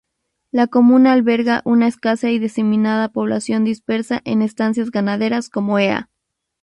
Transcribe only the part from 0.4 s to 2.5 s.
La comuna alberga una escasa y